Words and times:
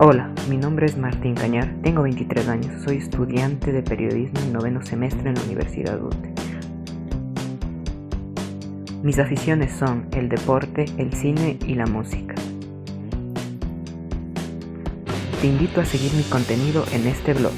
Hola, 0.00 0.28
mi 0.50 0.56
nombre 0.56 0.86
es 0.86 0.96
Martín 0.96 1.36
Cañar, 1.36 1.72
tengo 1.84 2.02
23 2.02 2.48
años, 2.48 2.82
soy 2.82 2.96
estudiante 2.96 3.70
de 3.70 3.80
periodismo 3.80 4.40
en 4.40 4.52
noveno 4.52 4.84
semestre 4.84 5.28
en 5.28 5.36
la 5.36 5.42
Universidad 5.42 6.02
UTE. 6.02 6.34
Mis 9.04 9.20
aficiones 9.20 9.72
son 9.72 10.08
el 10.10 10.28
deporte, 10.28 10.86
el 10.98 11.12
cine 11.12 11.60
y 11.64 11.76
la 11.76 11.86
música. 11.86 12.34
Te 15.40 15.46
invito 15.46 15.80
a 15.80 15.84
seguir 15.84 16.12
mi 16.14 16.24
contenido 16.24 16.84
en 16.92 17.06
este 17.06 17.32
blog. 17.32 17.54